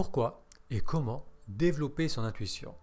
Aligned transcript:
Pourquoi 0.00 0.46
et 0.70 0.80
comment 0.80 1.26
développer 1.46 2.08
son 2.08 2.22
intuition 2.22 2.74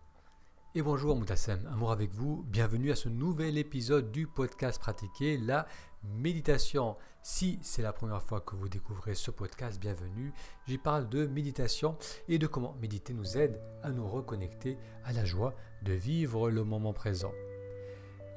Et 0.75 0.83
bonjour 0.83 1.15
Moutassem, 1.15 1.65
amour 1.65 1.91
avec 1.91 2.13
vous, 2.13 2.45
bienvenue 2.47 2.91
à 2.91 2.95
ce 2.95 3.09
nouvel 3.09 3.57
épisode 3.57 4.11
du 4.11 4.27
podcast 4.27 4.79
pratiqué, 4.79 5.39
la 5.39 5.65
méditation. 6.03 6.95
Si 7.23 7.57
c'est 7.63 7.81
la 7.81 7.91
première 7.91 8.21
fois 8.21 8.39
que 8.41 8.55
vous 8.55 8.69
découvrez 8.69 9.15
ce 9.15 9.31
podcast, 9.31 9.79
bienvenue. 9.79 10.31
J'y 10.67 10.77
parle 10.77 11.09
de 11.09 11.25
méditation 11.25 11.97
et 12.27 12.37
de 12.37 12.45
comment 12.45 12.75
méditer 12.79 13.15
nous 13.15 13.35
aide 13.35 13.59
à 13.81 13.89
nous 13.89 14.07
reconnecter 14.07 14.77
à 15.03 15.11
la 15.11 15.25
joie 15.25 15.55
de 15.81 15.93
vivre 15.93 16.51
le 16.51 16.63
moment 16.63 16.93
présent. 16.93 17.31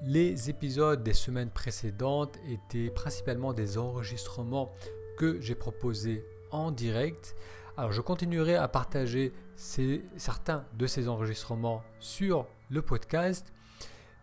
Les 0.05 0.49
épisodes 0.49 1.03
des 1.03 1.13
semaines 1.13 1.51
précédentes 1.51 2.39
étaient 2.49 2.89
principalement 2.89 3.53
des 3.53 3.77
enregistrements 3.77 4.73
que 5.19 5.39
j'ai 5.39 5.55
proposés 5.55 6.25
en 6.51 6.71
direct 6.71 7.37
alors 7.81 7.93
je 7.93 8.01
continuerai 8.03 8.57
à 8.57 8.69
partager 8.69 9.33
certains 9.57 10.67
de 10.75 10.87
ces 10.87 11.09
enregistrements 11.09 11.83
sur 11.99 12.47
le 12.69 12.83
podcast. 12.83 13.55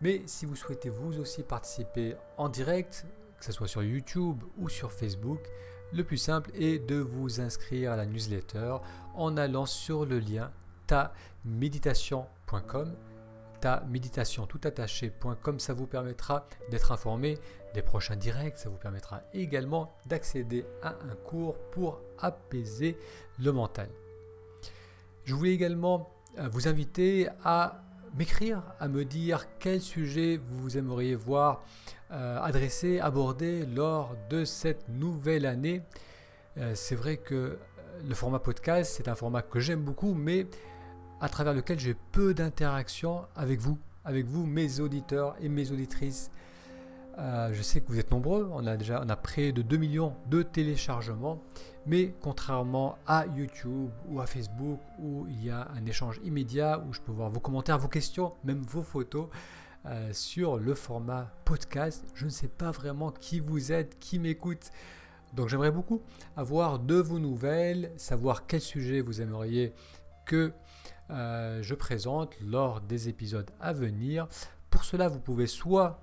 Mais 0.00 0.22
si 0.26 0.46
vous 0.46 0.54
souhaitez 0.54 0.90
vous 0.90 1.18
aussi 1.18 1.42
participer 1.42 2.14
en 2.36 2.48
direct, 2.48 3.04
que 3.36 3.44
ce 3.44 3.50
soit 3.50 3.66
sur 3.66 3.82
YouTube 3.82 4.44
ou 4.58 4.68
sur 4.68 4.92
Facebook, 4.92 5.40
le 5.92 6.04
plus 6.04 6.18
simple 6.18 6.52
est 6.54 6.78
de 6.78 6.98
vous 6.98 7.40
inscrire 7.40 7.90
à 7.90 7.96
la 7.96 8.06
newsletter 8.06 8.76
en 9.16 9.36
allant 9.36 9.66
sur 9.66 10.06
le 10.06 10.20
lien 10.20 10.52
taméditation.com. 10.86 12.94
Ça 15.58 15.74
vous 15.74 15.86
permettra 15.88 16.46
d'être 16.70 16.92
informé 16.92 17.38
des 17.74 17.82
prochains 17.82 18.16
directs. 18.16 18.58
Ça 18.58 18.68
vous 18.68 18.76
permettra 18.76 19.22
également 19.32 19.92
d'accéder 20.06 20.64
à 20.82 20.90
un 20.90 21.14
cours 21.24 21.56
pour 21.72 22.00
apaiser 22.18 22.96
le 23.38 23.52
mental. 23.52 23.88
Je 25.24 25.34
voulais 25.34 25.52
également 25.52 26.10
euh, 26.38 26.48
vous 26.48 26.68
inviter 26.68 27.28
à 27.44 27.82
m'écrire, 28.16 28.62
à 28.80 28.88
me 28.88 29.04
dire 29.04 29.46
quel 29.58 29.80
sujet 29.80 30.40
vous 30.50 30.78
aimeriez 30.78 31.14
voir 31.14 31.64
euh, 32.10 32.40
adressé, 32.40 33.00
abordé 33.00 33.66
lors 33.66 34.16
de 34.30 34.44
cette 34.44 34.88
nouvelle 34.88 35.44
année. 35.44 35.82
Euh, 36.56 36.72
c'est 36.74 36.94
vrai 36.94 37.18
que 37.18 37.58
le 38.08 38.14
format 38.14 38.38
podcast, 38.38 38.94
c'est 38.96 39.08
un 39.08 39.14
format 39.14 39.42
que 39.42 39.60
j'aime 39.60 39.82
beaucoup, 39.82 40.14
mais 40.14 40.46
à 41.20 41.28
travers 41.28 41.52
lequel 41.52 41.78
j'ai 41.78 41.94
peu 42.12 42.32
d'interaction 42.32 43.26
avec 43.36 43.60
vous, 43.60 43.78
avec 44.04 44.26
vous, 44.26 44.46
mes 44.46 44.80
auditeurs 44.80 45.36
et 45.40 45.48
mes 45.48 45.70
auditrices. 45.70 46.30
Euh, 47.18 47.52
je 47.52 47.62
sais 47.62 47.80
que 47.80 47.88
vous 47.88 47.98
êtes 47.98 48.12
nombreux, 48.12 48.48
on 48.52 48.64
a 48.66 48.76
déjà 48.76 49.02
on 49.04 49.08
a 49.08 49.16
près 49.16 49.50
de 49.50 49.60
2 49.60 49.76
millions 49.76 50.14
de 50.26 50.42
téléchargements, 50.42 51.42
mais 51.84 52.14
contrairement 52.22 52.96
à 53.08 53.26
YouTube 53.26 53.90
ou 54.08 54.20
à 54.20 54.26
Facebook 54.26 54.78
où 55.00 55.26
il 55.28 55.44
y 55.44 55.50
a 55.50 55.68
un 55.74 55.84
échange 55.84 56.20
immédiat, 56.22 56.84
où 56.86 56.92
je 56.92 57.00
peux 57.00 57.10
voir 57.10 57.28
vos 57.28 57.40
commentaires, 57.40 57.78
vos 57.78 57.88
questions, 57.88 58.34
même 58.44 58.60
vos 58.60 58.82
photos, 58.82 59.28
euh, 59.86 60.12
sur 60.12 60.58
le 60.58 60.74
format 60.74 61.32
podcast, 61.44 62.04
je 62.14 62.24
ne 62.24 62.30
sais 62.30 62.48
pas 62.48 62.70
vraiment 62.70 63.10
qui 63.10 63.40
vous 63.40 63.72
êtes, 63.72 63.98
qui 63.98 64.20
m'écoute. 64.20 64.70
Donc 65.34 65.48
j'aimerais 65.48 65.72
beaucoup 65.72 66.02
avoir 66.36 66.78
de 66.78 66.96
vos 66.96 67.18
nouvelles, 67.18 67.92
savoir 67.96 68.46
quel 68.46 68.60
sujet 68.60 69.00
vous 69.00 69.20
aimeriez 69.20 69.72
que 70.24 70.52
euh, 71.10 71.62
je 71.62 71.74
présente 71.74 72.36
lors 72.40 72.80
des 72.80 73.08
épisodes 73.08 73.50
à 73.60 73.72
venir. 73.72 74.28
Pour 74.70 74.84
cela, 74.84 75.08
vous 75.08 75.20
pouvez 75.20 75.46
soit 75.46 76.00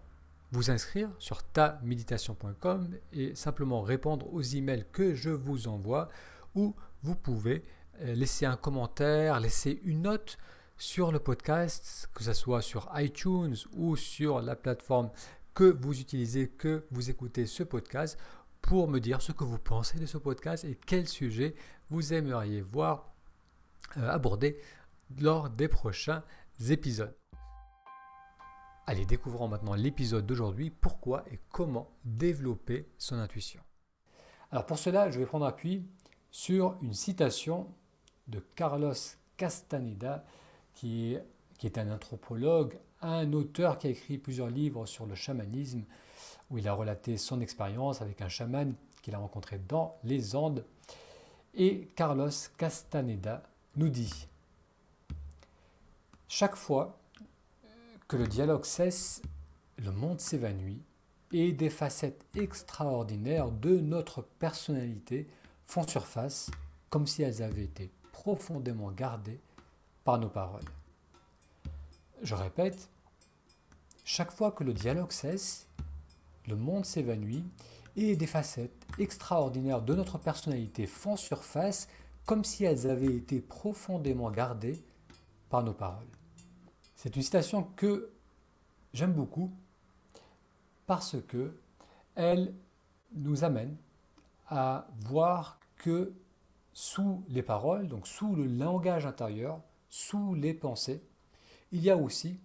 vous 0.56 0.72
inscrire 0.72 1.10
sur 1.20 1.44
taméditation.com 1.44 2.98
et 3.12 3.36
simplement 3.36 3.82
répondre 3.82 4.34
aux 4.34 4.42
emails 4.42 4.86
que 4.94 5.14
je 5.14 5.30
vous 5.30 5.68
envoie, 5.68 6.08
ou 6.56 6.74
vous 7.04 7.16
pouvez 7.16 7.66
euh, 8.02 8.14
laisser 8.16 8.46
un 8.46 8.56
commentaire, 8.56 9.42
laisser 9.42 9.82
une 9.84 10.04
note 10.04 10.38
sur 10.78 11.12
le 11.12 11.20
podcast, 11.20 12.10
que 12.14 12.24
ce 12.24 12.32
soit 12.32 12.62
sur 12.62 12.90
iTunes 12.96 13.56
ou 13.74 13.98
sur 13.98 14.42
la 14.42 14.56
plateforme 14.56 15.12
que 15.54 15.66
vous 15.66 16.00
utilisez, 16.00 16.48
que 16.48 16.86
vous 16.90 17.10
écoutez 17.10 17.48
ce 17.48 17.64
podcast, 17.64 18.18
pour 18.62 18.88
me 18.88 19.00
dire 19.00 19.22
ce 19.22 19.34
que 19.34 19.44
vous 19.44 19.60
pensez 19.60 20.00
de 20.00 20.06
ce 20.06 20.18
podcast 20.18 20.64
et 20.64 20.80
quel 20.86 21.08
sujet 21.08 21.54
vous 21.90 22.14
aimeriez 22.14 22.62
voir 22.62 23.14
euh, 23.98 24.10
abordé 24.10 24.58
lors 25.20 25.50
des 25.50 25.68
prochains 25.68 26.24
épisodes. 26.70 27.14
Allez, 28.88 29.06
découvrons 29.06 29.48
maintenant 29.48 29.74
l'épisode 29.74 30.28
d'aujourd'hui, 30.28 30.70
pourquoi 30.70 31.24
et 31.32 31.40
comment 31.50 31.90
développer 32.04 32.88
son 33.00 33.16
intuition. 33.16 33.60
Alors 34.52 34.68
pour 34.68 34.78
cela, 34.78 35.10
je 35.10 35.18
vais 35.18 35.26
prendre 35.26 35.48
appui 35.48 35.88
sur 36.30 36.78
une 36.84 36.94
citation 36.94 37.68
de 38.28 38.40
Carlos 38.56 38.94
Castaneda, 39.38 40.24
qui 40.76 41.18
est, 41.64 41.78
un 41.80 41.92
anthropologue, 41.92 42.78
un 43.02 43.34
auteur 43.34 43.80
qui 43.80 43.88
a 43.88 43.90
écrit 43.90 44.20
plusieurs 44.20 44.50
livres 44.50 44.86
sur 44.86 45.08
le 45.08 45.16
chamanisme, 45.16 45.84
où 46.52 46.60
il 46.60 46.68
a 46.68 46.74
relaté 46.74 47.18
son 47.18 47.42
expérience 47.42 48.04
avec 48.04 48.22
un 48.22 48.30
chaman 48.30 48.76
qu'il 49.02 49.16
a 49.16 49.18
rencontré 49.18 49.58
dans 49.58 49.98
les 50.04 50.36
Andes. 50.36 50.64
Et 51.56 51.88
Carlos 51.96 52.30
Castaneda 52.56 53.42
nous 53.78 53.90
dit 53.90 54.28
chaque 56.28 56.56
fois 56.56 57.00
que 58.08 58.18
le 58.18 58.28
dialogue 58.28 58.66
cesse, 58.66 59.22
le 59.78 59.92
monde 59.92 60.20
s'évanouit 60.20 60.82
et 61.32 61.52
des 61.52 61.70
facettes 61.70 62.26
extraordinaires 62.36 63.52
de 63.52 63.80
notre 63.80 64.22
personnalité 64.22 65.28
font 65.66 65.88
surface 65.88 66.52
comme 66.90 67.08
si 67.08 67.24
elles 67.24 67.42
avaient 67.42 67.64
été 67.64 67.90
profondément 68.12 68.92
gardées 68.92 69.40
par 70.04 70.20
nos 70.20 70.30
paroles. 70.30 70.64
Je 72.22 72.36
répète, 72.36 72.90
chaque 74.04 74.32
fois 74.32 74.52
que 74.52 74.64
le 74.64 74.74
dialogue 74.74 75.12
cesse, 75.12 75.68
le 76.48 76.56
monde 76.56 76.86
s'évanouit 76.86 77.44
et 77.96 78.16
des 78.16 78.28
facettes 78.28 78.86
extraordinaires 79.00 79.82
de 79.82 79.96
notre 79.96 80.20
personnalité 80.20 80.86
font 80.86 81.18
surface 81.18 81.88
comme 82.26 82.44
si 82.44 82.66
elles 82.66 82.88
avaient 82.90 83.16
été 83.16 83.42
profondément 83.42 84.30
gardées 84.30 84.80
par 85.50 85.64
nos 85.64 85.74
paroles. 85.74 86.06
C'est 87.06 87.16
une 87.16 87.22
citation 87.22 87.62
que 87.76 88.10
j'aime 88.92 89.14
beaucoup 89.14 89.52
parce 90.88 91.18
que 91.28 91.56
elle 92.16 92.56
nous 93.14 93.44
amène 93.44 93.78
à 94.48 94.88
voir 95.02 95.60
que 95.78 96.16
sous 96.74 97.24
les 97.30 97.44
paroles, 97.44 97.88
donc 97.90 98.08
sous 98.08 98.36
le 98.36 98.48
langage 98.48 99.06
intérieur, 99.06 99.62
sous 99.88 100.34
les 100.34 100.56
pensées, 100.56 101.04
il 101.72 101.84
y 101.84 101.92
a 101.92 101.96
aussi 101.96 102.40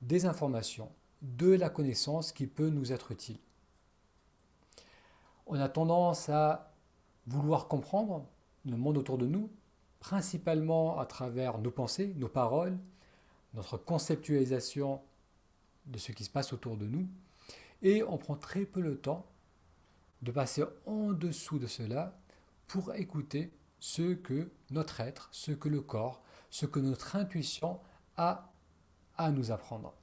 des 0.00 0.26
informations, 0.26 0.92
de 1.20 1.50
la 1.50 1.68
connaissance 1.68 2.30
qui 2.30 2.46
peut 2.46 2.70
nous 2.70 2.92
être 2.92 3.10
utile. 3.10 3.40
On 5.48 5.58
a 5.58 5.68
tendance 5.68 6.28
à 6.28 6.72
vouloir 7.26 7.66
comprendre 7.66 8.24
le 8.64 8.76
monde 8.76 8.96
autour 8.96 9.18
de 9.18 9.26
nous, 9.26 9.50
principalement 9.98 11.00
à 11.00 11.04
travers 11.04 11.58
nos 11.58 11.72
pensées, 11.72 12.14
nos 12.16 12.28
paroles, 12.28 12.78
notre 13.54 13.76
conceptualisation 13.76 15.00
de 15.86 15.98
ce 15.98 16.12
qui 16.12 16.24
se 16.24 16.30
passe 16.30 16.52
autour 16.52 16.76
de 16.76 16.86
nous, 16.86 17.08
et 17.82 18.02
on 18.02 18.18
prend 18.18 18.36
très 18.36 18.64
peu 18.64 18.80
le 18.80 18.98
temps 18.98 19.26
de 20.22 20.32
passer 20.32 20.64
en 20.86 21.12
dessous 21.12 21.58
de 21.58 21.66
cela 21.66 22.18
pour 22.66 22.94
écouter 22.94 23.52
ce 23.78 24.14
que 24.14 24.50
notre 24.70 25.00
être, 25.00 25.28
ce 25.32 25.52
que 25.52 25.68
le 25.68 25.82
corps, 25.82 26.22
ce 26.50 26.66
que 26.66 26.80
notre 26.80 27.16
intuition 27.16 27.80
a 28.16 28.50
à 29.16 29.30
nous 29.30 29.50
apprendre. 29.50 29.94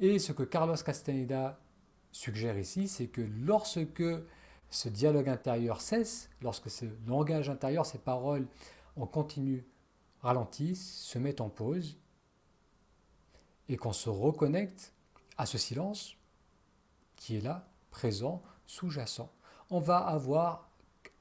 Et 0.00 0.18
ce 0.18 0.32
que 0.32 0.42
Carlos 0.42 0.76
Castaneda 0.76 1.60
suggère 2.10 2.58
ici, 2.58 2.88
c'est 2.88 3.06
que 3.06 3.20
lorsque 3.20 4.04
ce 4.70 4.88
dialogue 4.88 5.28
intérieur 5.28 5.80
cesse, 5.80 6.28
lorsque 6.42 6.70
ce 6.70 6.86
langage 7.06 7.48
intérieur, 7.48 7.86
ces 7.86 7.98
paroles 7.98 8.46
en 8.96 9.06
continu 9.06 9.64
ralentissent, 10.22 10.96
se 11.02 11.18
mettent 11.18 11.40
en 11.40 11.48
pause, 11.48 11.96
et 13.68 13.76
qu'on 13.76 13.92
se 13.92 14.08
reconnecte 14.08 14.92
à 15.38 15.46
ce 15.46 15.58
silence 15.58 16.16
qui 17.16 17.36
est 17.36 17.40
là, 17.40 17.68
présent, 17.90 18.42
sous-jacent, 18.66 19.32
on 19.70 19.80
va 19.80 19.98
avoir 19.98 20.70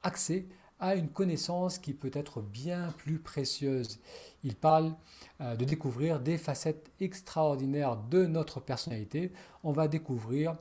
accès 0.04 0.48
à 0.80 0.96
une 0.96 1.10
connaissance 1.10 1.80
qui 1.80 1.94
peut 1.94 2.12
être 2.14 2.42
bien 2.42 2.92
plus 2.98 3.18
précieuse. 3.20 4.00
Il 4.44 4.56
parle 4.56 4.94
euh, 5.42 5.56
de 5.56 5.66
découvrir 5.66 6.20
des 6.20 6.38
facettes 6.38 6.92
extraordinaires 7.00 7.98
de 7.98 8.26
notre 8.26 8.60
personnalité. 8.60 9.32
On 9.64 9.72
va 9.72 9.88
découvrir 9.88 10.58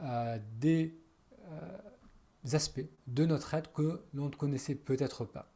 euh, 0.00 0.38
des 0.58 0.98
euh, 1.50 1.78
aspects 2.52 2.86
de 3.06 3.24
notre 3.24 3.54
être 3.54 3.72
que 3.72 4.02
l'on 4.12 4.28
ne 4.28 4.34
connaissait 4.34 4.74
peut-être 4.74 5.24
pas. 5.24 5.50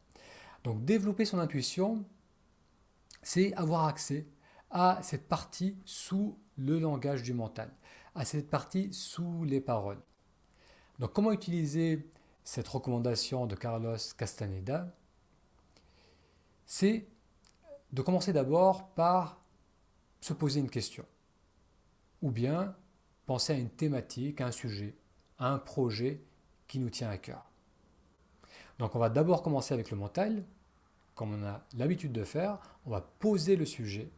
Donc 0.65 0.85
développer 0.85 1.25
son 1.25 1.39
intuition, 1.39 2.05
c'est 3.23 3.53
avoir 3.55 3.87
accès 3.87 4.27
à 4.71 4.99
cette 5.03 5.29
partie 5.29 5.77
sous 5.85 6.39
le 6.57 6.79
langage 6.79 7.23
du 7.23 7.33
mental, 7.33 7.71
à 8.15 8.25
cette 8.25 8.51
partie 8.51 8.93
sous 8.93 9.45
les 9.45 9.61
paroles. 9.61 10.01
Donc 10.99 11.13
comment 11.13 11.33
utiliser 11.33 12.11
cette 12.45 12.69
recommandation 12.69 13.47
de 13.47 13.55
Carlos 13.55 13.97
Castaneda? 14.17 14.95
C'est 16.67 17.09
de 17.93 18.03
commencer 18.03 18.33
d'abord 18.33 18.91
par 18.91 19.41
se 20.21 20.33
poser 20.33 20.61
une 20.61 20.71
question. 20.71 21.07
Ou 22.21 22.31
bien 22.31 22.77
penser 23.27 23.53
à 23.53 23.57
une 23.57 23.71
thématique, 23.71 24.41
à 24.41 24.47
un 24.47 24.53
sujet, 24.53 24.97
à 25.39 25.51
un 25.51 25.59
projet 25.59 26.23
qui 26.67 26.79
nous 26.79 26.91
tient 26.91 27.11
à 27.11 27.17
cœur. 27.17 27.45
Donc 28.79 28.95
on 28.95 28.99
va 28.99 29.09
d'abord 29.09 29.43
commencer 29.43 29.75
avec 29.75 29.91
le 29.91 29.97
mental, 29.97 30.45
comme 31.15 31.35
on 31.35 31.47
a 31.47 31.65
l'habitude 31.77 32.13
de 32.13 32.25
faire. 32.25 32.59
On 32.87 32.91
va 32.91 33.01
poser 33.01 33.57
le 33.57 33.67
sujet, 33.67 34.11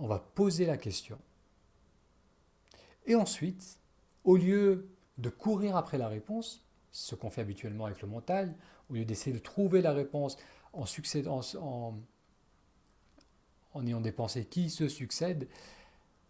on 0.00 0.06
va 0.06 0.18
poser 0.18 0.66
la 0.66 0.78
question. 0.78 1.18
Et 3.06 3.14
ensuite, 3.14 3.78
au 4.24 4.36
lieu 4.36 4.88
de 5.18 5.28
courir 5.28 5.76
après 5.76 5.98
la 5.98 6.08
réponse, 6.08 6.64
ce 6.90 7.14
qu'on 7.14 7.30
fait 7.30 7.42
habituellement 7.42 7.84
avec 7.84 8.00
le 8.02 8.08
mental, 8.08 8.54
au 8.88 8.94
lieu 8.94 9.04
d'essayer 9.04 9.34
de 9.34 9.42
trouver 9.42 9.82
la 9.82 9.92
réponse 9.92 10.36
en, 10.72 10.84
en, 11.58 11.94
en 13.74 13.86
ayant 13.86 14.00
des 14.00 14.12
pensées 14.12 14.46
qui 14.46 14.70
se 14.70 14.88
succèdent, 14.88 15.48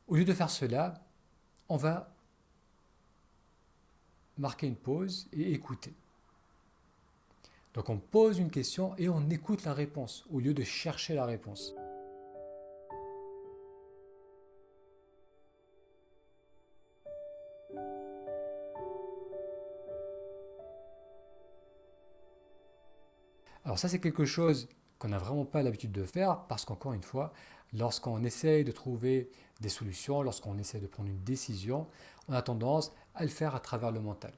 au 0.08 0.16
lieu 0.16 0.24
de 0.24 0.34
faire 0.34 0.50
cela, 0.50 1.02
on 1.68 1.76
va 1.76 2.12
marquer 4.36 4.66
une 4.66 4.76
pause 4.76 5.28
et 5.32 5.52
écouter. 5.52 5.94
Donc 7.74 7.88
on 7.88 7.98
pose 7.98 8.38
une 8.38 8.50
question 8.50 8.96
et 8.96 9.08
on 9.08 9.30
écoute 9.30 9.64
la 9.64 9.74
réponse 9.74 10.26
au 10.32 10.40
lieu 10.40 10.54
de 10.54 10.64
chercher 10.64 11.14
la 11.14 11.24
réponse. 11.24 11.72
Ça 23.80 23.88
c'est 23.88 23.98
quelque 23.98 24.26
chose 24.26 24.68
qu'on 24.98 25.08
n'a 25.08 25.16
vraiment 25.16 25.46
pas 25.46 25.62
l'habitude 25.62 25.90
de 25.90 26.04
faire 26.04 26.40
parce 26.48 26.66
qu'encore 26.66 26.92
une 26.92 27.02
fois, 27.02 27.32
lorsqu'on 27.72 28.22
essaye 28.24 28.62
de 28.62 28.72
trouver 28.72 29.30
des 29.62 29.70
solutions, 29.70 30.20
lorsqu'on 30.20 30.58
essaie 30.58 30.80
de 30.80 30.86
prendre 30.86 31.08
une 31.08 31.24
décision, 31.24 31.86
on 32.28 32.34
a 32.34 32.42
tendance 32.42 32.92
à 33.14 33.22
le 33.22 33.30
faire 33.30 33.54
à 33.54 33.60
travers 33.60 33.90
le 33.90 34.00
mental. 34.00 34.34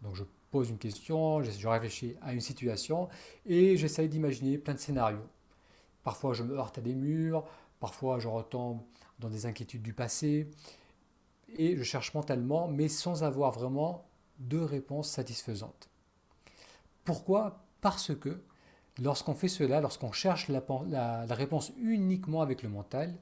Donc 0.00 0.14
je 0.14 0.22
pose 0.52 0.70
une 0.70 0.78
question, 0.78 1.42
je 1.42 1.66
réfléchis 1.66 2.14
à 2.22 2.32
une 2.32 2.40
situation 2.40 3.08
et 3.46 3.76
j'essaye 3.76 4.08
d'imaginer 4.08 4.58
plein 4.58 4.74
de 4.74 4.78
scénarios. 4.78 5.26
Parfois 6.04 6.32
je 6.32 6.44
me 6.44 6.56
heurte 6.56 6.78
à 6.78 6.80
des 6.80 6.94
murs, 6.94 7.44
parfois 7.80 8.20
je 8.20 8.28
retombe 8.28 8.80
dans 9.18 9.28
des 9.28 9.44
inquiétudes 9.44 9.82
du 9.82 9.92
passé 9.92 10.48
et 11.56 11.76
je 11.76 11.82
cherche 11.82 12.14
mentalement 12.14 12.68
mais 12.68 12.86
sans 12.86 13.24
avoir 13.24 13.50
vraiment 13.50 14.06
de 14.38 14.60
réponse 14.60 15.10
satisfaisante. 15.10 15.90
Pourquoi? 17.02 17.64
Parce 17.80 18.14
que 18.14 18.40
Lorsqu'on 19.00 19.34
fait 19.34 19.48
cela, 19.48 19.80
lorsqu'on 19.80 20.12
cherche 20.12 20.48
la, 20.48 21.24
réponse 21.30 21.72
uniquement 21.78 22.42
avec 22.42 22.62
le 22.62 22.68
mental, 22.68 23.14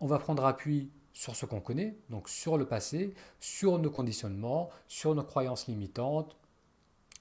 on 0.00 0.06
va 0.06 0.18
prendre 0.18 0.44
appui 0.44 0.90
sur 1.12 1.34
ce 1.36 1.46
qu'on 1.46 1.60
connaît, 1.60 1.96
donc 2.10 2.28
sur 2.28 2.56
le 2.58 2.66
passé, 2.66 3.14
sur 3.40 3.78
nos 3.78 3.90
conditionnements, 3.90 4.70
sur 4.88 5.14
nos 5.14 5.22
croyances 5.22 5.66
limitantes, 5.66 6.36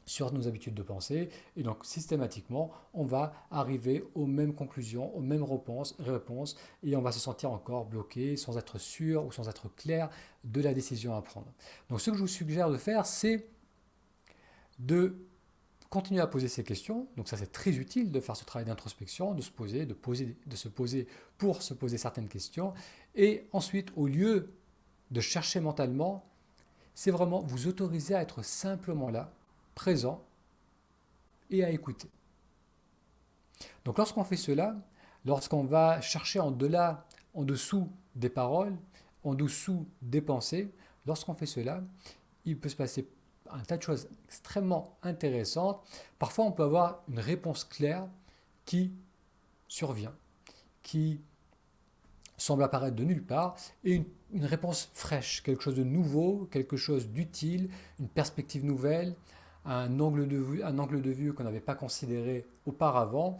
sur 0.05 0.33
nos 0.33 0.47
habitudes 0.47 0.73
de 0.73 0.83
pensée, 0.83 1.29
et 1.55 1.63
donc 1.63 1.85
systématiquement, 1.85 2.71
on 2.93 3.05
va 3.05 3.33
arriver 3.51 4.03
aux 4.15 4.25
mêmes 4.25 4.53
conclusions, 4.53 5.15
aux 5.15 5.21
mêmes 5.21 5.43
réponses, 5.43 5.95
réponses, 5.99 6.55
et 6.83 6.95
on 6.95 7.01
va 7.01 7.11
se 7.11 7.19
sentir 7.19 7.51
encore 7.51 7.85
bloqué, 7.85 8.35
sans 8.35 8.57
être 8.57 8.77
sûr 8.77 9.25
ou 9.25 9.31
sans 9.31 9.47
être 9.47 9.73
clair 9.75 10.09
de 10.43 10.61
la 10.61 10.73
décision 10.73 11.15
à 11.15 11.21
prendre. 11.21 11.51
Donc 11.89 12.01
ce 12.01 12.11
que 12.11 12.17
je 12.17 12.21
vous 12.21 12.27
suggère 12.27 12.69
de 12.69 12.77
faire, 12.77 13.05
c'est 13.05 13.47
de 14.79 15.15
continuer 15.93 16.21
à 16.21 16.27
poser 16.27 16.47
ces 16.47 16.63
questions. 16.63 17.07
Donc 17.17 17.27
ça 17.27 17.37
c'est 17.37 17.51
très 17.51 17.77
utile 17.77 18.11
de 18.11 18.19
faire 18.19 18.35
ce 18.35 18.45
travail 18.45 18.65
d'introspection, 18.65 19.35
de 19.35 19.43
se 19.43 19.51
poser, 19.51 19.85
de 19.85 19.93
poser, 19.93 20.35
de 20.47 20.55
se 20.55 20.67
poser 20.67 21.07
pour 21.37 21.61
se 21.61 21.75
poser 21.75 21.99
certaines 21.99 22.27
questions. 22.27 22.73
Et 23.13 23.47
ensuite, 23.51 23.91
au 23.95 24.07
lieu 24.07 24.51
de 25.11 25.21
chercher 25.21 25.59
mentalement, 25.59 26.25
c'est 26.95 27.11
vraiment 27.11 27.41
vous 27.41 27.67
autoriser 27.67 28.15
à 28.15 28.23
être 28.23 28.43
simplement 28.43 29.11
là, 29.11 29.31
présent 29.75 30.23
et 31.51 31.63
à 31.63 31.69
écouter. 31.69 32.09
Donc 33.85 33.99
lorsqu'on 33.99 34.23
fait 34.23 34.35
cela, 34.35 34.75
lorsqu'on 35.25 35.63
va 35.63 36.01
chercher 36.01 36.39
en 36.39 36.49
delà, 36.49 37.05
en 37.35 37.43
dessous 37.43 37.87
des 38.15 38.29
paroles, 38.29 38.75
en 39.23 39.35
dessous 39.35 39.85
des 40.01 40.21
pensées, 40.21 40.73
lorsqu'on 41.05 41.35
fait 41.35 41.45
cela, 41.45 41.83
il 42.45 42.57
peut 42.57 42.69
se 42.69 42.75
passer 42.75 43.07
un 43.53 43.63
tas 43.63 43.77
de 43.77 43.83
choses 43.83 44.07
extrêmement 44.25 44.97
intéressantes. 45.03 45.81
Parfois, 46.19 46.45
on 46.45 46.51
peut 46.51 46.63
avoir 46.63 47.03
une 47.09 47.19
réponse 47.19 47.63
claire 47.63 48.07
qui 48.65 48.91
survient, 49.67 50.13
qui 50.81 51.19
semble 52.37 52.63
apparaître 52.63 52.95
de 52.95 53.03
nulle 53.03 53.23
part, 53.23 53.55
et 53.83 54.03
une, 54.31 54.45
réponse 54.45 54.89
fraîche, 54.93 55.43
quelque 55.43 55.61
chose 55.61 55.75
de 55.75 55.83
nouveau, 55.83 56.47
quelque 56.51 56.77
chose 56.77 57.07
d'utile, 57.07 57.69
une 57.99 58.07
perspective 58.07 58.65
nouvelle, 58.65 59.15
un 59.65 59.99
angle 59.99 60.27
de 60.27 60.37
vue, 60.37 60.63
un 60.63 60.79
angle 60.79 61.01
de 61.01 61.11
vue 61.11 61.33
qu'on 61.33 61.43
n'avait 61.43 61.61
pas 61.61 61.75
considéré 61.75 62.45
auparavant, 62.65 63.37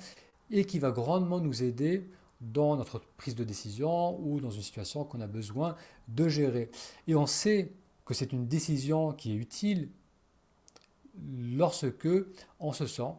et 0.52 0.66
qui 0.66 0.80
va 0.80 0.92
grandement 0.92 1.40
nous 1.40 1.64
aider 1.64 2.08
dans 2.40 2.76
notre 2.76 3.00
prise 3.18 3.36
de 3.36 3.44
décision 3.44 4.20
ou 4.22 4.40
dans 4.40 4.52
une 4.52 4.62
situation 4.62 5.04
qu'on 5.04 5.22
a 5.22 5.28
besoin 5.28 5.76
de 6.10 6.28
gérer. 6.28 6.70
Et 7.08 7.16
on 7.16 7.26
sait 7.26 7.72
que 8.06 8.14
c'est 8.14 8.34
une 8.34 8.48
décision 8.48 9.14
qui 9.14 9.32
est 9.32 9.36
utile 9.36 9.90
lorsque 11.22 12.08
on 12.60 12.74
se 12.74 12.88
sent 12.88 13.14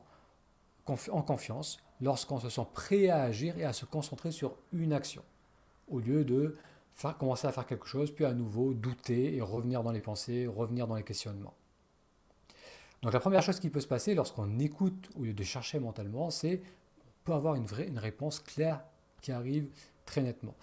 en 0.86 1.22
confiance, 1.22 1.78
lorsqu'on 2.00 2.38
se 2.38 2.48
sent 2.48 2.66
prêt 2.72 3.08
à 3.08 3.22
agir 3.22 3.58
et 3.58 3.64
à 3.64 3.72
se 3.72 3.84
concentrer 3.84 4.32
sur 4.32 4.56
une 4.72 4.92
action, 4.92 5.22
au 5.88 6.00
lieu 6.00 6.24
de 6.24 6.56
commencer 7.18 7.46
à 7.46 7.52
faire 7.52 7.66
quelque 7.66 7.86
chose, 7.86 8.10
puis 8.10 8.24
à 8.24 8.32
nouveau 8.32 8.74
douter 8.74 9.34
et 9.34 9.40
revenir 9.40 9.82
dans 9.82 9.92
les 9.92 10.00
pensées, 10.00 10.46
revenir 10.46 10.86
dans 10.86 10.96
les 10.96 11.02
questionnements. 11.02 11.54
Donc 13.02 13.12
la 13.12 13.20
première 13.20 13.42
chose 13.42 13.60
qui 13.60 13.68
peut 13.68 13.80
se 13.80 13.86
passer 13.86 14.14
lorsqu'on 14.14 14.58
écoute 14.58 15.10
au 15.18 15.24
lieu 15.24 15.34
de 15.34 15.42
chercher 15.42 15.78
mentalement, 15.78 16.30
c'est 16.30 16.62
peut 17.24 17.32
avoir 17.32 17.54
une, 17.54 17.66
une 17.86 17.98
réponse 17.98 18.38
claire 18.40 18.84
qui 19.20 19.32
arrive 19.32 19.68
très 20.04 20.22
nettement. 20.22 20.54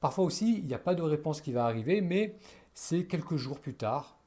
Parfois 0.00 0.24
aussi, 0.24 0.58
il 0.58 0.66
n'y 0.66 0.74
a 0.74 0.78
pas 0.78 0.94
de 0.94 1.02
réponse 1.02 1.40
qui 1.40 1.52
va 1.52 1.66
arriver, 1.66 2.00
mais 2.00 2.36
c'est 2.74 3.06
quelques 3.06 3.36
jours 3.36 3.58
plus 3.58 3.74
tard, 3.74 4.18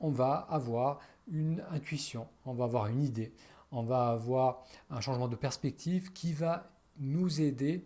on 0.00 0.10
va 0.10 0.34
avoir 0.50 1.00
une 1.32 1.64
intuition, 1.70 2.28
on 2.44 2.52
va 2.52 2.64
avoir 2.64 2.86
une 2.86 3.02
idée, 3.02 3.32
on 3.72 3.82
va 3.82 4.10
avoir 4.10 4.64
un 4.90 5.00
changement 5.00 5.28
de 5.28 5.36
perspective 5.36 6.12
qui 6.12 6.32
va 6.32 6.70
nous 6.98 7.40
aider 7.40 7.84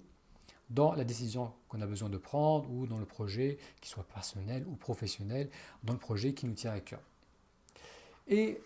dans 0.68 0.94
la 0.94 1.04
décision 1.04 1.52
qu'on 1.68 1.80
a 1.80 1.86
besoin 1.86 2.08
de 2.08 2.18
prendre 2.18 2.68
ou 2.70 2.86
dans 2.86 2.98
le 2.98 3.06
projet, 3.06 3.58
qui 3.80 3.88
soit 3.88 4.02
personnel 4.02 4.66
ou 4.66 4.74
professionnel, 4.74 5.48
dans 5.84 5.92
le 5.92 5.98
projet 5.98 6.34
qui 6.34 6.46
nous 6.46 6.54
tient 6.54 6.72
à 6.72 6.80
cœur. 6.80 7.00
Et 8.26 8.60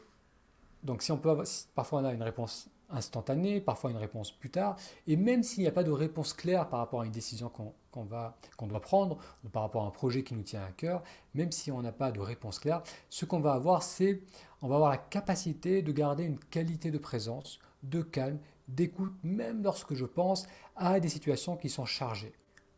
donc 0.83 1.03
si 1.03 1.13
on 1.13 1.19
peut 1.19 1.31
avoir, 1.31 1.47
parfois 1.75 2.01
on 2.01 2.05
a 2.07 2.15
une 2.15 2.23
réponse 2.23 2.71
instantanée, 2.93 3.61
parfois 3.61 3.91
une 3.91 3.97
réponse 3.97 4.33
plus 4.33 4.51
tard, 4.51 4.77
et 5.07 5.17
même 5.17 5.43
s'il 5.43 5.63
n'y 5.63 5.69
a 5.69 5.73
pas 5.73 5.85
de 5.85 5.91
réponse 5.91 6.33
claire 6.33 6.69
par 6.69 6.81
rapport 6.81 7.03
à 7.03 7.07
une 7.07 7.13
décision 7.13 7.51
qu'on 7.51 8.05
doit 8.05 8.81
prendre, 8.81 9.19
ou 9.45 9.49
par 9.49 9.63
rapport 9.63 9.85
à 9.85 9.87
un 9.87 9.91
projet 9.91 10.23
qui 10.23 10.35
nous 10.35 10.43
tient 10.43 10.63
à 10.63 10.73
cœur, 10.73 11.03
même 11.35 11.53
si 11.53 11.71
on 11.71 11.83
n'a 11.83 11.93
pas 11.93 12.11
de 12.11 12.21
réponse 12.21 12.59
claire, 12.59 12.83
ce 13.09 13.25
qu'on 13.25 13.41
va 13.41 13.53
avoir, 13.53 13.83
c'est, 13.83 14.23
on 14.63 14.69
va 14.69 14.77
avoir 14.77 14.91
la 14.91 14.99
capacité 14.99 15.83
de 15.83 15.93
garder 15.93 16.25
une 16.25 16.39
qualité 16.39 16.91
de 16.91 16.99
présence, 16.99 17.61
de 17.83 18.03
calme, 18.03 18.39
d'écoute, 18.69 19.13
même 19.23 19.63
lorsque 19.63 19.95
je 19.95 20.05
pense 20.05 20.47
à 20.77 21.01
des 21.01 21.09
situations 21.09 21.57
qui 21.57 21.69
sont 21.69 21.87
chargées. 21.87 22.33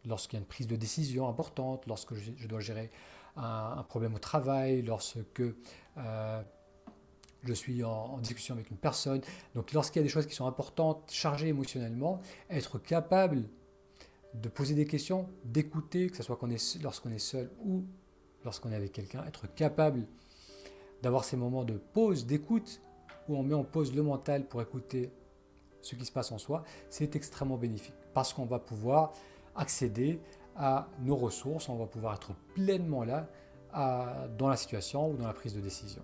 Lorsqu'il 0.04 0.36
y 0.36 0.38
a 0.38 0.40
une 0.40 0.48
prise 0.48 0.66
de 0.66 0.76
décision 0.76 1.28
importante, 1.28 1.86
lorsque 1.86 2.14
je, 2.14 2.48
dois 2.48 2.60
gérer 2.60 2.90
un, 3.36 3.84
problème 3.88 4.14
au 4.14 4.18
travail, 4.18 4.82
lorsque... 4.82 5.42
Euh, 5.98 6.42
je 7.44 7.52
suis 7.52 7.82
en, 7.84 8.18
discussion 8.18 8.54
avec 8.54 8.70
une 8.70 8.76
personne. 8.76 9.20
Donc 9.54 9.72
lorsqu'il 9.72 10.00
y 10.00 10.02
a 10.02 10.04
des 10.04 10.08
choses 10.08 10.26
qui 10.26 10.34
sont 10.34 10.46
importantes, 10.46 11.10
chargées 11.10 11.48
émotionnellement, 11.48 12.20
être 12.50 12.78
capable 12.78 13.44
de 14.34 14.48
poser 14.48 14.74
des 14.74 14.86
questions, 14.86 15.28
d'écouter, 15.44 16.08
que 16.08 16.16
ce 16.16 16.22
soit 16.22 16.38
lorsqu'on 16.82 17.10
est 17.10 17.18
seul 17.18 17.50
ou 17.64 17.84
lorsqu'on 18.44 18.72
est 18.72 18.76
avec 18.76 18.92
quelqu'un, 18.92 19.24
être 19.26 19.52
capable 19.54 20.06
d'avoir 21.02 21.24
ces 21.24 21.36
moments 21.36 21.64
de 21.64 21.74
pause, 21.74 22.26
d'écoute, 22.26 22.80
où 23.28 23.36
on 23.36 23.42
met 23.42 23.54
en 23.54 23.64
pause 23.64 23.94
le 23.94 24.02
mental 24.02 24.46
pour 24.46 24.62
écouter 24.62 25.10
ce 25.80 25.94
qui 25.94 26.04
se 26.04 26.12
passe 26.12 26.32
en 26.32 26.38
soi, 26.38 26.64
c'est 26.88 27.16
extrêmement 27.16 27.56
bénéfique 27.56 27.94
parce 28.14 28.32
qu'on 28.32 28.46
va 28.46 28.58
pouvoir 28.58 29.12
accéder 29.54 30.20
à 30.56 30.88
nos 31.00 31.16
ressources, 31.16 31.68
on 31.68 31.76
va 31.76 31.86
pouvoir 31.86 32.14
être 32.14 32.34
pleinement 32.54 33.04
là 33.04 33.28
dans 34.38 34.48
la 34.48 34.56
situation 34.56 35.10
ou 35.10 35.16
dans 35.16 35.26
la 35.26 35.32
prise 35.32 35.54
de 35.54 35.60
décision 35.60 36.02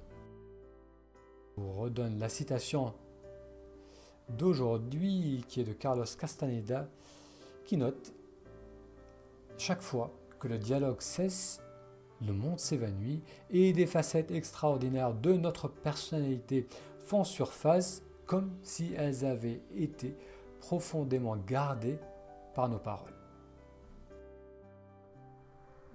vous 1.58 1.72
redonne 1.72 2.18
la 2.18 2.28
citation 2.28 2.94
d'aujourd'hui 4.30 5.44
qui 5.48 5.60
est 5.60 5.64
de 5.64 5.72
Carlos 5.72 6.04
Castaneda 6.18 6.88
qui 7.64 7.76
note 7.76 8.12
Chaque 9.58 9.82
fois 9.82 10.10
que 10.38 10.48
le 10.48 10.58
dialogue 10.58 11.00
cesse, 11.00 11.60
le 12.26 12.32
monde 12.32 12.60
s'évanouit 12.60 13.22
et 13.50 13.72
des 13.72 13.86
facettes 13.86 14.30
extraordinaires 14.30 15.14
de 15.14 15.32
notre 15.34 15.68
personnalité 15.68 16.66
font 17.04 17.24
surface 17.24 18.02
comme 18.26 18.50
si 18.62 18.92
elles 18.96 19.24
avaient 19.24 19.60
été 19.76 20.14
profondément 20.60 21.36
gardés 21.36 21.98
par 22.54 22.68
nos 22.68 22.78
paroles. 22.78 23.14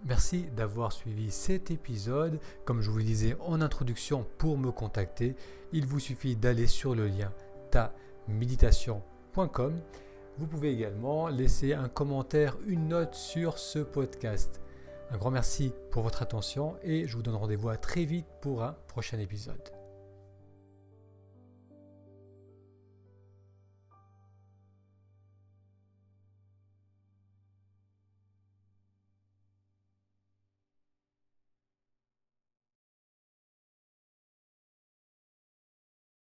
Merci 0.06 0.48
d'avoir 0.56 0.92
suivi 0.92 1.32
cet 1.32 1.72
épisode. 1.72 2.40
Comme 2.66 2.82
je 2.82 2.92
vous 2.92 2.98
le 2.98 3.06
disais 3.06 3.38
en 3.40 3.62
introduction, 3.62 4.28
pour 4.38 4.58
me 4.58 4.70
contacter, 4.72 5.38
il 5.72 5.86
vous 5.86 6.00
suffit 6.00 6.36
d'aller 6.36 6.68
sur 6.68 6.94
le 6.94 7.08
lien 7.08 7.32
taméditation.com. 7.72 9.80
Vous 10.38 10.48
pouvez 10.48 10.72
également 10.72 11.30
laisser 11.30 11.74
un 11.74 11.88
commentaire, 11.88 12.58
une 12.68 12.90
note 12.90 13.16
sur 13.16 13.58
ce 13.58 13.80
podcast. 13.80 14.60
Un 15.12 15.18
grand 15.18 15.32
merci 15.32 15.72
pour 15.92 16.04
votre 16.04 16.22
attention 16.22 16.76
et 16.84 17.08
je 17.08 17.16
vous 17.16 17.24
donne 17.24 17.36
rendez-vous 17.36 17.74
très 17.78 18.04
vite 18.04 18.28
pour 18.42 18.64
un 18.64 18.76
prochain 18.88 19.20
épisode. 19.20 19.83